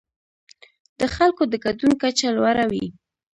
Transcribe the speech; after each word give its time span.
د 0.99 1.01
خلکو 1.15 1.43
د 1.47 1.53
ګډون 1.65 1.91
کچه 2.01 2.27
لوړه 2.37 2.65
وي. 2.71 2.85